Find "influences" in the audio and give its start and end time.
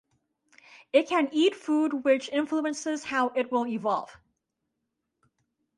2.29-3.03